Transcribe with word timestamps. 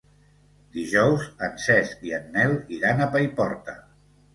Dijous 0.77 1.27
en 1.49 1.55
Cesc 1.67 2.03
i 2.11 2.17
en 2.21 2.29
Nel 2.41 2.59
iran 2.81 3.09
a 3.09 3.13
Paiporta. 3.17 3.83